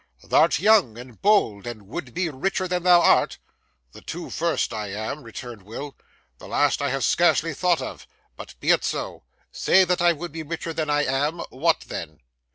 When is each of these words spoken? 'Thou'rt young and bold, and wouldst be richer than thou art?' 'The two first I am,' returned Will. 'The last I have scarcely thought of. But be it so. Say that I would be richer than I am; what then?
'Thou'rt 0.23 0.57
young 0.57 0.97
and 0.97 1.21
bold, 1.21 1.67
and 1.67 1.87
wouldst 1.87 2.15
be 2.15 2.27
richer 2.27 2.67
than 2.67 2.81
thou 2.81 3.01
art?' 3.01 3.37
'The 3.91 4.01
two 4.01 4.31
first 4.31 4.73
I 4.73 4.87
am,' 4.87 5.21
returned 5.21 5.61
Will. 5.61 5.95
'The 6.39 6.47
last 6.47 6.81
I 6.81 6.89
have 6.89 7.03
scarcely 7.03 7.53
thought 7.53 7.83
of. 7.83 8.07
But 8.35 8.59
be 8.59 8.71
it 8.71 8.83
so. 8.83 9.25
Say 9.51 9.83
that 9.83 10.01
I 10.01 10.11
would 10.11 10.31
be 10.31 10.41
richer 10.41 10.73
than 10.73 10.89
I 10.89 11.03
am; 11.03 11.37
what 11.51 11.81
then? 11.81 12.19